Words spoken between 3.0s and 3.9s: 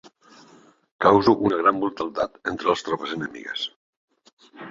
enemigues.